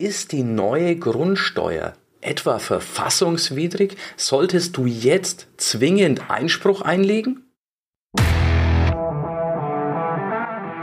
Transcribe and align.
Ist 0.00 0.30
die 0.30 0.44
neue 0.44 0.94
Grundsteuer 0.94 1.94
etwa 2.20 2.60
verfassungswidrig? 2.60 3.96
Solltest 4.16 4.76
du 4.76 4.86
jetzt 4.86 5.48
zwingend 5.56 6.30
Einspruch 6.30 6.82
einlegen? 6.82 7.50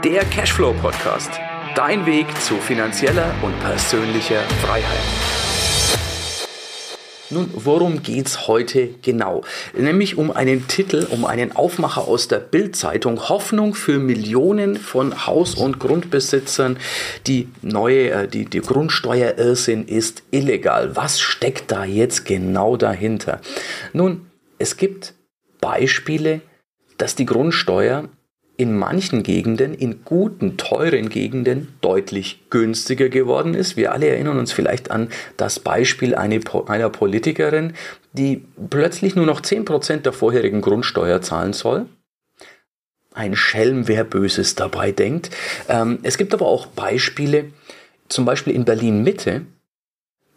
Der 0.04 0.22
Cashflow 0.30 0.74
Podcast. 0.82 1.30
Dein 1.74 2.04
Weg 2.04 2.26
zu 2.42 2.56
finanzieller 2.56 3.34
und 3.42 3.58
persönlicher 3.60 4.42
Freiheit. 4.60 5.45
Nun, 7.30 7.50
worum 7.54 8.02
geht's 8.02 8.46
heute 8.46 8.88
genau? 9.02 9.42
Nämlich 9.76 10.16
um 10.16 10.30
einen 10.30 10.68
Titel, 10.68 11.06
um 11.10 11.24
einen 11.24 11.56
Aufmacher 11.56 12.06
aus 12.06 12.28
der 12.28 12.38
Bildzeitung 12.38 13.28
Hoffnung 13.28 13.74
für 13.74 13.98
Millionen 13.98 14.76
von 14.76 15.26
Haus- 15.26 15.56
und 15.56 15.80
Grundbesitzern. 15.80 16.78
Die 17.26 17.48
neue, 17.62 18.10
äh, 18.10 18.28
die, 18.28 18.44
die 18.44 18.60
Grundsteuerirrsinn 18.60 19.88
ist 19.88 20.22
illegal. 20.30 20.94
Was 20.94 21.18
steckt 21.18 21.72
da 21.72 21.84
jetzt 21.84 22.26
genau 22.26 22.76
dahinter? 22.76 23.40
Nun, 23.92 24.26
es 24.58 24.76
gibt 24.76 25.14
Beispiele, 25.60 26.42
dass 26.96 27.16
die 27.16 27.26
Grundsteuer 27.26 28.08
in 28.56 28.76
manchen 28.76 29.22
Gegenden, 29.22 29.74
in 29.74 30.04
guten, 30.04 30.56
teuren 30.56 31.10
Gegenden, 31.10 31.76
deutlich 31.82 32.48
günstiger 32.48 33.08
geworden 33.08 33.54
ist. 33.54 33.76
Wir 33.76 33.92
alle 33.92 34.08
erinnern 34.08 34.38
uns 34.38 34.52
vielleicht 34.52 34.90
an 34.90 35.10
das 35.36 35.60
Beispiel 35.60 36.14
einer 36.14 36.88
Politikerin, 36.88 37.74
die 38.12 38.46
plötzlich 38.70 39.14
nur 39.14 39.26
noch 39.26 39.42
10% 39.42 39.98
der 39.98 40.12
vorherigen 40.12 40.62
Grundsteuer 40.62 41.20
zahlen 41.20 41.52
soll. 41.52 41.86
Ein 43.12 43.36
Schelm, 43.36 43.88
wer 43.88 44.04
Böses 44.04 44.54
dabei 44.54 44.92
denkt. 44.92 45.30
Ähm, 45.68 45.98
es 46.02 46.16
gibt 46.18 46.34
aber 46.34 46.46
auch 46.46 46.66
Beispiele, 46.66 47.46
zum 48.08 48.24
Beispiel 48.24 48.54
in 48.54 48.64
Berlin 48.64 49.02
Mitte, 49.02 49.42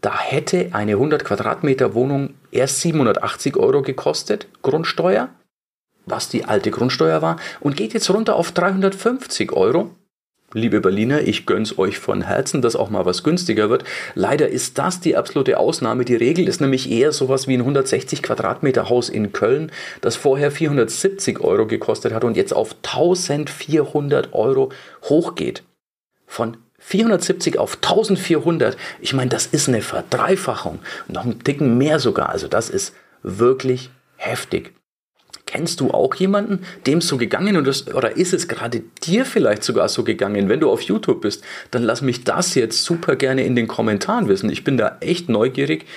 da 0.01 0.17
hätte 0.17 0.69
eine 0.71 0.93
100 0.93 1.25
Quadratmeter 1.25 1.93
Wohnung 1.93 2.35
erst 2.51 2.81
780 2.81 3.57
Euro 3.57 3.81
gekostet, 3.81 4.47
Grundsteuer 4.61 5.29
was 6.09 6.29
die 6.29 6.45
alte 6.45 6.71
Grundsteuer 6.71 7.21
war, 7.21 7.38
und 7.59 7.77
geht 7.77 7.93
jetzt 7.93 8.09
runter 8.09 8.35
auf 8.35 8.52
350 8.52 9.53
Euro. 9.53 9.91
Liebe 10.53 10.81
Berliner, 10.81 11.21
ich 11.21 11.45
gönn's 11.45 11.77
euch 11.77 11.99
von 11.99 12.23
Herzen, 12.23 12.63
dass 12.63 12.75
auch 12.75 12.89
mal 12.89 13.05
was 13.05 13.23
günstiger 13.23 13.69
wird. 13.69 13.83
Leider 14.16 14.49
ist 14.49 14.79
das 14.79 14.99
die 14.99 15.16
absolute 15.16 15.59
Ausnahme. 15.59 16.05
Die 16.05 16.16
Regel 16.16 16.47
ist 16.47 16.59
nämlich 16.59 16.89
eher 16.89 17.11
sowas 17.11 17.47
wie 17.47 17.53
ein 17.53 17.59
160 17.59 18.23
Quadratmeter 18.23 18.89
Haus 18.89 19.09
in 19.09 19.31
Köln, 19.31 19.71
das 20.01 20.16
vorher 20.16 20.49
470 20.49 21.41
Euro 21.41 21.67
gekostet 21.67 22.13
hat 22.13 22.23
und 22.23 22.35
jetzt 22.35 22.53
auf 22.53 22.75
1400 22.81 24.33
Euro 24.33 24.71
hochgeht. 25.03 25.61
Von 26.25 26.57
470 26.79 27.59
auf 27.59 27.75
1400. 27.75 28.75
Ich 29.01 29.13
meine, 29.13 29.29
das 29.29 29.45
ist 29.45 29.67
eine 29.67 29.83
Verdreifachung. 29.83 30.79
Noch 31.07 31.25
einen 31.25 31.44
Ticken 31.44 31.77
mehr 31.77 31.99
sogar. 31.99 32.29
Also 32.29 32.47
das 32.47 32.71
ist 32.71 32.95
wirklich 33.21 33.91
heftig. 34.16 34.73
Kennst 35.50 35.80
du 35.80 35.89
auch 35.89 36.14
jemanden, 36.14 36.64
dem 36.86 37.02
so 37.02 37.17
gegangen 37.17 37.58
und 37.58 37.66
das, 37.66 37.88
oder 37.88 38.16
ist 38.16 38.36
es 38.36 38.47
gerade 38.47 38.83
dir 39.02 39.25
vielleicht 39.25 39.64
sogar 39.64 39.89
so 39.89 40.03
gegangen? 40.03 40.47
Wenn 40.47 40.59
du 40.59 40.69
auf 40.69 40.83
YouTube 40.83 41.22
bist, 41.22 41.44
dann 41.72 41.81
lass 41.81 42.03
mich 42.03 42.23
das 42.23 42.53
jetzt 42.53 42.83
super 42.83 43.16
gerne 43.16 43.44
in 43.44 43.56
den 43.56 43.67
Kommentaren 43.67 44.28
wissen. 44.28 44.52
Ich 44.52 44.64
bin 44.64 44.78
da 44.78 44.97
echt 45.00 45.28
neugierig, 45.28 45.88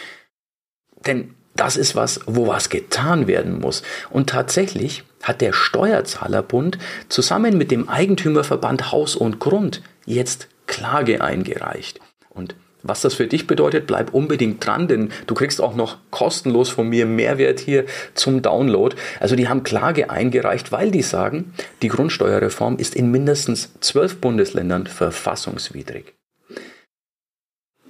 denn 1.05 1.35
das 1.55 1.77
ist 1.77 1.95
was, 1.95 2.21
wo 2.25 2.47
was 2.47 2.71
getan 2.71 3.27
werden 3.27 3.61
muss. 3.61 3.83
Und 4.09 4.31
tatsächlich 4.31 5.05
hat 5.23 5.43
der 5.43 5.53
Steuerzahlerbund 5.53 6.79
zusammen 7.11 7.59
mit 7.59 7.71
dem 7.71 7.91
Eigentümerverband 7.91 8.91
Haus 8.91 9.15
und 9.15 9.39
Grund 9.39 9.83
jetzt 10.07 10.49
Klage 10.67 11.23
eingereicht. 11.23 12.01
Und 12.31 12.55
was 12.83 13.01
das 13.03 13.15
für 13.15 13.27
dich 13.27 13.47
bedeutet, 13.47 13.87
bleib 13.87 14.13
unbedingt 14.13 14.65
dran, 14.65 14.89
denn 14.89 15.11
du 15.27 15.35
kriegst 15.35 15.61
auch 15.61 15.75
noch 15.75 15.99
kostenlos 16.11 16.69
von 16.69 16.89
mir 16.89 17.07
Mehrwert 17.07 17.61
hier 17.61 17.85
zum 18.15 18.43
Download. 18.43 18.97
Also 19.21 19.37
die 19.37 19.49
haben 19.49 19.63
Klage 19.63 20.11
eingereicht, 20.11 20.73
weil 20.73 20.91
die 20.91 21.03
sagen, 21.03 21.55
die 21.83 21.89
Grundsteuerreform 21.89 22.77
ist 22.77 22.95
in 22.95 23.11
mindestens 23.11 23.73
zwölf 23.81 24.21
Bundesländern 24.21 24.87
verfassungswidrig. 24.87 26.15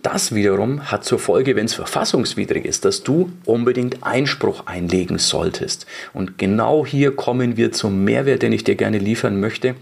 Das 0.03 0.35
wiederum 0.35 0.91
hat 0.91 1.05
zur 1.05 1.21
Folge, 1.21 1.55
wenn 1.55 1.67
es 1.67 1.75
verfassungswidrig 1.75 2.65
ist, 2.65 2.85
dass 2.85 3.05
du 3.05 3.31
unbedingt 3.45 4.03
Einspruch 4.03 4.67
einlegen 4.67 5.19
solltest. 5.19 5.87
Und 6.13 6.39
genau 6.39 6.85
hier 6.85 7.15
kommen 7.15 7.57
wir 7.57 7.71
zum 7.71 8.03
Mehrwert, 8.03 8.43
den 8.43 8.53
ich 8.53 8.65
dir 8.65 8.75
gerne 8.75 8.99
liefern 8.99 9.39
möchte. 9.39 9.77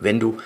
Wenn 0.00 0.18
du, 0.18 0.38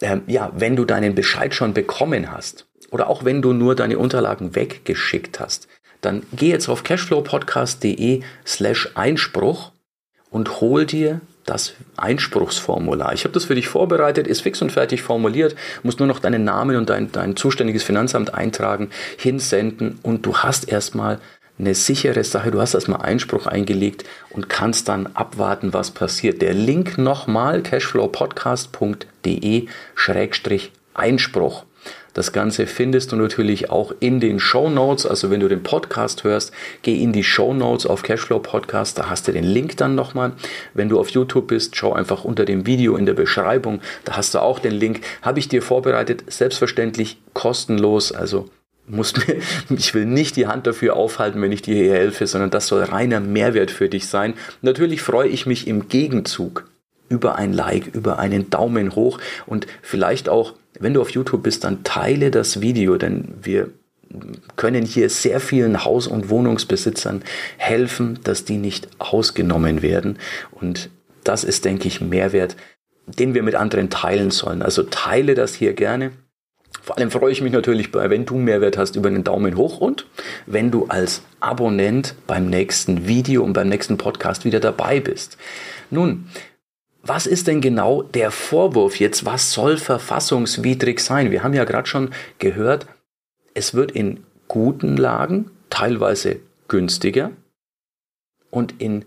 äh, 0.00 0.18
ja, 0.26 0.52
wenn 0.54 0.76
du 0.76 0.84
deinen 0.84 1.14
Bescheid 1.14 1.54
schon 1.54 1.72
bekommen 1.72 2.30
hast 2.30 2.67
oder 2.90 3.08
auch 3.08 3.24
wenn 3.24 3.42
du 3.42 3.52
nur 3.52 3.74
deine 3.74 3.98
Unterlagen 3.98 4.54
weggeschickt 4.54 5.40
hast, 5.40 5.68
dann 6.00 6.22
geh 6.32 6.50
jetzt 6.50 6.68
auf 6.68 6.84
cashflowpodcast.de 6.84 8.22
slash 8.46 8.90
Einspruch 8.94 9.72
und 10.30 10.60
hol 10.60 10.86
dir 10.86 11.20
das 11.44 11.72
Einspruchsformular. 11.96 13.14
Ich 13.14 13.24
habe 13.24 13.32
das 13.32 13.46
für 13.46 13.54
dich 13.54 13.68
vorbereitet, 13.68 14.26
ist 14.26 14.42
fix 14.42 14.60
und 14.60 14.70
fertig 14.70 15.02
formuliert, 15.02 15.56
musst 15.82 15.98
nur 15.98 16.06
noch 16.06 16.18
deinen 16.18 16.44
Namen 16.44 16.76
und 16.76 16.90
dein, 16.90 17.10
dein 17.10 17.36
zuständiges 17.36 17.82
Finanzamt 17.82 18.34
eintragen, 18.34 18.90
hinsenden 19.16 19.98
und 20.02 20.26
du 20.26 20.36
hast 20.36 20.68
erstmal 20.68 21.20
eine 21.58 21.74
sichere 21.74 22.22
Sache. 22.22 22.50
Du 22.50 22.60
hast 22.60 22.74
erstmal 22.74 23.00
Einspruch 23.02 23.46
eingelegt 23.46 24.04
und 24.30 24.48
kannst 24.48 24.88
dann 24.88 25.08
abwarten, 25.14 25.72
was 25.72 25.90
passiert. 25.90 26.42
Der 26.42 26.54
Link 26.54 26.98
nochmal 26.98 27.62
cashflowpodcast.de 27.62 29.66
Einspruch. 30.94 31.64
Das 32.14 32.32
Ganze 32.32 32.66
findest 32.66 33.12
du 33.12 33.16
natürlich 33.16 33.70
auch 33.70 33.92
in 34.00 34.20
den 34.20 34.40
Show 34.40 34.68
Notes. 34.68 35.06
Also 35.06 35.30
wenn 35.30 35.40
du 35.40 35.48
den 35.48 35.62
Podcast 35.62 36.24
hörst, 36.24 36.52
geh 36.82 37.02
in 37.02 37.12
die 37.12 37.24
Show 37.24 37.54
Notes 37.54 37.86
auf 37.86 38.02
Cashflow 38.02 38.40
Podcast. 38.40 38.98
Da 38.98 39.08
hast 39.08 39.28
du 39.28 39.32
den 39.32 39.44
Link 39.44 39.76
dann 39.76 39.94
nochmal. 39.94 40.32
Wenn 40.74 40.88
du 40.88 40.98
auf 40.98 41.10
YouTube 41.10 41.48
bist, 41.48 41.76
schau 41.76 41.92
einfach 41.92 42.24
unter 42.24 42.44
dem 42.44 42.66
Video 42.66 42.96
in 42.96 43.06
der 43.06 43.14
Beschreibung. 43.14 43.80
Da 44.04 44.16
hast 44.16 44.34
du 44.34 44.40
auch 44.40 44.58
den 44.58 44.72
Link. 44.72 45.00
Habe 45.22 45.38
ich 45.38 45.48
dir 45.48 45.62
vorbereitet. 45.62 46.24
Selbstverständlich 46.28 47.20
kostenlos. 47.34 48.12
Also 48.12 48.48
muss 48.88 49.14
mir, 49.16 49.36
ich 49.76 49.94
will 49.94 50.06
nicht 50.06 50.36
die 50.36 50.46
Hand 50.46 50.66
dafür 50.66 50.96
aufhalten, 50.96 51.40
wenn 51.42 51.52
ich 51.52 51.62
dir 51.62 51.74
hier 51.76 51.94
helfe, 51.94 52.26
sondern 52.26 52.50
das 52.50 52.66
soll 52.66 52.82
reiner 52.82 53.20
Mehrwert 53.20 53.70
für 53.70 53.88
dich 53.88 54.08
sein. 54.08 54.34
Natürlich 54.62 55.02
freue 55.02 55.28
ich 55.28 55.46
mich 55.46 55.66
im 55.66 55.88
Gegenzug 55.88 56.64
über 57.08 57.36
ein 57.36 57.52
Like, 57.52 57.94
über 57.94 58.18
einen 58.18 58.50
Daumen 58.50 58.94
hoch 58.94 59.18
und 59.46 59.66
vielleicht 59.82 60.28
auch 60.28 60.54
wenn 60.80 60.94
du 60.94 61.00
auf 61.00 61.10
YouTube 61.10 61.42
bist, 61.42 61.64
dann 61.64 61.84
teile 61.84 62.30
das 62.30 62.60
Video, 62.60 62.96
denn 62.96 63.34
wir 63.42 63.70
können 64.56 64.84
hier 64.84 65.10
sehr 65.10 65.40
vielen 65.40 65.84
Haus- 65.84 66.06
und 66.06 66.30
Wohnungsbesitzern 66.30 67.22
helfen, 67.58 68.18
dass 68.24 68.44
die 68.44 68.56
nicht 68.56 68.88
ausgenommen 68.98 69.82
werden. 69.82 70.18
Und 70.50 70.90
das 71.24 71.44
ist, 71.44 71.64
denke 71.64 71.88
ich, 71.88 72.00
Mehrwert, 72.00 72.56
den 73.06 73.34
wir 73.34 73.42
mit 73.42 73.54
anderen 73.54 73.90
teilen 73.90 74.30
sollen. 74.30 74.62
Also 74.62 74.82
teile 74.84 75.34
das 75.34 75.54
hier 75.54 75.74
gerne. 75.74 76.12
Vor 76.82 76.96
allem 76.96 77.10
freue 77.10 77.32
ich 77.32 77.42
mich 77.42 77.52
natürlich, 77.52 77.92
wenn 77.92 78.24
du 78.24 78.36
Mehrwert 78.36 78.78
hast, 78.78 78.96
über 78.96 79.10
einen 79.10 79.24
Daumen 79.24 79.56
hoch 79.56 79.78
und 79.78 80.06
wenn 80.46 80.70
du 80.70 80.86
als 80.86 81.22
Abonnent 81.40 82.14
beim 82.26 82.48
nächsten 82.48 83.06
Video 83.06 83.42
und 83.42 83.52
beim 83.52 83.68
nächsten 83.68 83.98
Podcast 83.98 84.46
wieder 84.46 84.58
dabei 84.58 85.00
bist. 85.00 85.36
Nun, 85.90 86.28
was 87.08 87.26
ist 87.26 87.46
denn 87.46 87.60
genau 87.60 88.02
der 88.02 88.30
Vorwurf 88.30 89.00
jetzt? 89.00 89.24
Was 89.24 89.52
soll 89.52 89.76
verfassungswidrig 89.78 91.00
sein? 91.00 91.30
Wir 91.30 91.42
haben 91.42 91.54
ja 91.54 91.64
gerade 91.64 91.88
schon 91.88 92.10
gehört, 92.38 92.86
es 93.54 93.74
wird 93.74 93.90
in 93.92 94.24
guten 94.46 94.96
Lagen 94.96 95.50
teilweise 95.70 96.36
günstiger 96.68 97.30
und 98.50 98.80
in, 98.80 99.04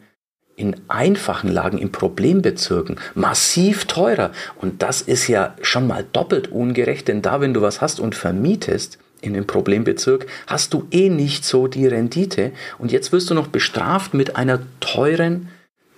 in 0.56 0.76
einfachen 0.88 1.52
Lagen, 1.52 1.78
in 1.78 1.92
Problembezirken 1.92 3.00
massiv 3.16 3.86
teurer. 3.86 4.32
Und 4.56 4.82
das 4.82 5.02
ist 5.02 5.28
ja 5.28 5.56
schon 5.62 5.88
mal 5.88 6.06
doppelt 6.12 6.52
ungerecht, 6.52 7.08
denn 7.08 7.22
da, 7.22 7.42
wenn 7.42 7.54
du 7.54 7.62
was 7.62 7.82
hast 7.82 8.00
und 8.00 8.16
vermietest, 8.16 8.98
in 9.22 9.36
dem 9.36 9.46
Problembezirk, 9.46 10.26
hast 10.48 10.74
du 10.74 10.88
eh 10.90 11.10
nicht 11.10 11.46
so 11.46 11.68
die 11.68 11.86
Rendite. 11.86 12.52
Und 12.80 12.92
jetzt 12.92 13.12
wirst 13.12 13.30
du 13.30 13.36
noch 13.36 13.48
bestraft 13.48 14.16
mit 14.16 14.36
einer 14.36 14.60
teuren 14.80 15.50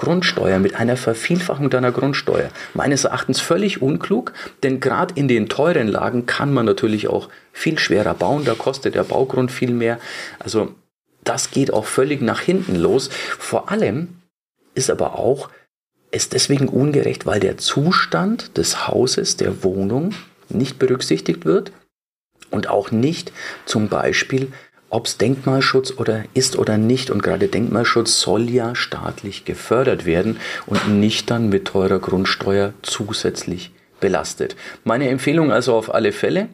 Grundsteuer, 0.03 0.59
mit 0.59 0.75
einer 0.75 0.97
Vervielfachung 0.97 1.69
deiner 1.69 1.93
Grundsteuer. 1.93 2.49
Meines 2.73 3.05
Erachtens 3.05 3.39
völlig 3.39 3.81
unklug, 3.81 4.33
denn 4.61 4.81
gerade 4.81 5.13
in 5.15 5.29
den 5.29 5.47
teuren 5.47 5.87
Lagen 5.87 6.25
kann 6.25 6.53
man 6.53 6.65
natürlich 6.65 7.07
auch 7.07 7.29
viel 7.53 7.79
schwerer 7.79 8.13
bauen, 8.13 8.43
da 8.43 8.53
kostet 8.53 8.95
der 8.95 9.03
Baugrund 9.03 9.49
viel 9.49 9.71
mehr. 9.71 9.99
Also 10.39 10.75
das 11.23 11.51
geht 11.51 11.71
auch 11.71 11.85
völlig 11.85 12.21
nach 12.21 12.41
hinten 12.41 12.75
los. 12.75 13.09
Vor 13.39 13.71
allem 13.71 14.09
ist 14.75 14.89
aber 14.89 15.17
auch 15.17 15.49
es 16.11 16.27
deswegen 16.27 16.67
ungerecht, 16.67 17.25
weil 17.25 17.39
der 17.39 17.57
Zustand 17.57 18.57
des 18.57 18.87
Hauses, 18.87 19.37
der 19.37 19.63
Wohnung 19.63 20.13
nicht 20.49 20.79
berücksichtigt 20.79 21.45
wird 21.45 21.71
und 22.51 22.67
auch 22.67 22.91
nicht 22.91 23.31
zum 23.65 23.87
Beispiel 23.87 24.51
ob 24.93 25.07
es 25.07 25.17
Denkmalschutz 25.17 25.91
oder 25.97 26.23
ist 26.33 26.57
oder 26.57 26.77
nicht. 26.77 27.09
Und 27.09 27.23
gerade 27.23 27.47
Denkmalschutz 27.47 28.19
soll 28.19 28.49
ja 28.49 28.75
staatlich 28.75 29.43
gefördert 29.43 30.05
werden 30.05 30.37
und 30.67 30.99
nicht 30.99 31.31
dann 31.31 31.49
mit 31.49 31.65
teurer 31.65 31.99
Grundsteuer 31.99 32.73
zusätzlich 32.83 33.71
belastet. 33.99 34.55
Meine 34.83 35.09
Empfehlung 35.09 35.51
also 35.51 35.73
auf 35.73 35.93
alle 35.93 36.11
Fälle, 36.11 36.49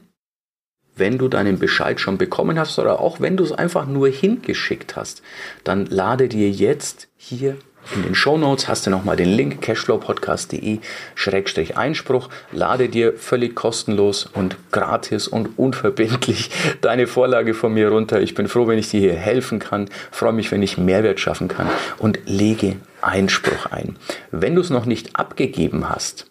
wenn 0.95 1.17
du 1.17 1.27
deinen 1.27 1.59
Bescheid 1.59 1.99
schon 1.99 2.17
bekommen 2.17 2.57
hast 2.57 2.79
oder 2.79 2.99
auch 2.99 3.19
wenn 3.19 3.37
du 3.37 3.43
es 3.43 3.51
einfach 3.51 3.85
nur 3.85 4.07
hingeschickt 4.07 4.95
hast, 4.95 5.21
dann 5.63 5.85
lade 5.85 6.29
dir 6.29 6.49
jetzt 6.49 7.07
hier 7.17 7.57
in 7.95 8.03
den 8.03 8.13
Show 8.13 8.37
Notes 8.37 8.67
hast 8.67 8.85
du 8.85 8.91
nochmal 8.91 9.15
den 9.15 9.29
Link 9.29 9.61
cashflowpodcast.de-einspruch. 9.61 12.29
Lade 12.51 12.87
dir 12.87 13.13
völlig 13.13 13.55
kostenlos 13.55 14.25
und 14.25 14.57
gratis 14.71 15.27
und 15.27 15.57
unverbindlich 15.57 16.51
deine 16.81 17.07
Vorlage 17.07 17.55
von 17.55 17.73
mir 17.73 17.89
runter. 17.89 18.21
Ich 18.21 18.35
bin 18.35 18.47
froh, 18.47 18.67
wenn 18.67 18.77
ich 18.77 18.89
dir 18.89 18.99
hier 18.99 19.15
helfen 19.15 19.57
kann. 19.59 19.89
Freue 20.11 20.33
mich, 20.33 20.51
wenn 20.51 20.61
ich 20.61 20.77
Mehrwert 20.77 21.19
schaffen 21.19 21.47
kann 21.47 21.67
und 21.97 22.19
lege 22.25 22.75
Einspruch 23.01 23.71
ein. 23.71 23.95
Wenn 24.31 24.53
du 24.55 24.61
es 24.61 24.69
noch 24.69 24.85
nicht 24.85 25.15
abgegeben 25.15 25.89
hast, 25.89 26.28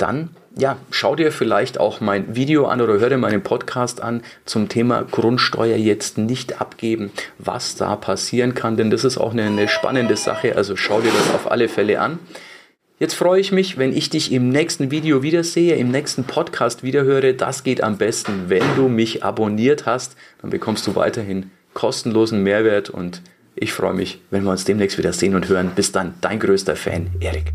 dann 0.00 0.30
ja, 0.56 0.76
schau 0.90 1.14
dir 1.14 1.30
vielleicht 1.30 1.78
auch 1.78 2.00
mein 2.00 2.34
Video 2.34 2.66
an 2.66 2.80
oder 2.80 2.98
hör 2.98 3.08
dir 3.08 3.18
meinen 3.18 3.42
Podcast 3.42 4.02
an 4.02 4.22
zum 4.44 4.68
Thema 4.68 5.06
Grundsteuer 5.08 5.76
jetzt 5.76 6.18
nicht 6.18 6.60
abgeben, 6.60 7.12
was 7.38 7.76
da 7.76 7.96
passieren 7.96 8.54
kann, 8.54 8.76
denn 8.76 8.90
das 8.90 9.04
ist 9.04 9.18
auch 9.18 9.32
eine, 9.32 9.44
eine 9.44 9.68
spannende 9.68 10.16
Sache, 10.16 10.56
also 10.56 10.76
schau 10.76 11.00
dir 11.00 11.12
das 11.12 11.34
auf 11.34 11.50
alle 11.50 11.68
Fälle 11.68 12.00
an. 12.00 12.18
Jetzt 12.98 13.14
freue 13.14 13.40
ich 13.40 13.50
mich, 13.50 13.78
wenn 13.78 13.96
ich 13.96 14.10
dich 14.10 14.30
im 14.30 14.50
nächsten 14.50 14.90
Video 14.90 15.22
wiedersehe, 15.22 15.76
im 15.76 15.90
nächsten 15.90 16.24
Podcast 16.24 16.82
wiederhöre. 16.82 17.32
Das 17.32 17.64
geht 17.64 17.82
am 17.82 17.96
besten, 17.96 18.44
wenn 18.48 18.62
du 18.76 18.88
mich 18.88 19.24
abonniert 19.24 19.86
hast. 19.86 20.16
Dann 20.42 20.50
bekommst 20.50 20.86
du 20.86 20.96
weiterhin 20.96 21.50
kostenlosen 21.72 22.42
Mehrwert 22.42 22.90
und 22.90 23.22
ich 23.54 23.72
freue 23.72 23.94
mich, 23.94 24.20
wenn 24.30 24.44
wir 24.44 24.50
uns 24.50 24.66
demnächst 24.66 24.98
wieder 24.98 25.14
sehen 25.14 25.34
und 25.34 25.48
hören. 25.48 25.72
Bis 25.74 25.92
dann, 25.92 26.12
dein 26.20 26.40
größter 26.40 26.76
Fan, 26.76 27.06
Erik. 27.20 27.54